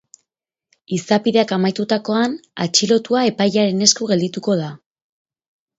[0.97, 2.33] Izapideak amaitutakoan,
[2.67, 4.77] atxilotua epailearen esku geldituko da.